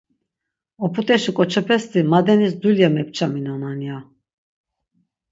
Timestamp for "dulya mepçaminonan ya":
2.61-3.97